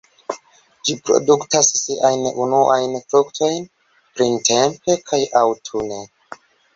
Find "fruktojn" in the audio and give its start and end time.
3.13-3.59